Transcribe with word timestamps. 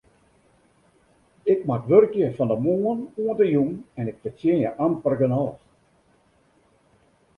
Ik 1.53 1.59
moat 1.67 1.85
wurkje 1.91 2.27
fan 2.37 2.49
de 2.51 2.57
moarn 2.65 2.99
oant 3.23 3.37
de 3.39 3.47
jûn 3.53 3.71
en 3.99 4.09
ik 4.11 4.21
fertsjinje 4.23 4.69
amper 4.85 5.15
genôch. 5.21 5.59